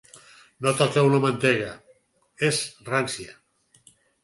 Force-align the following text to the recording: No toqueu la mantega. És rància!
No 0.65 0.71
toqueu 0.79 1.09
la 1.15 1.19
mantega. 1.25 1.69
És 2.51 2.65
rància! 2.91 3.39